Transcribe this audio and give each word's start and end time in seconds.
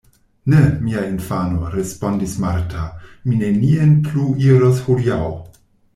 Ne, 0.51 0.61
mia 0.85 1.03
infano, 1.09 1.67
respondis 1.75 2.33
Marta, 2.45 2.85
mi 3.29 3.37
nenien 3.43 3.95
plu 4.09 4.27
iros 4.53 4.81
hodiaŭ. 4.89 5.25